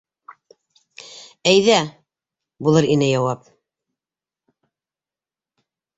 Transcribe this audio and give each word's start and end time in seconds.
Әйҙә,- 1.51 1.75
булыр 2.69 2.89
ине 2.95 3.11
яуап. 3.13 3.45